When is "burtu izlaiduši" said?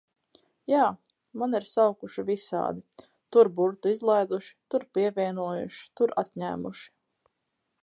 3.61-4.51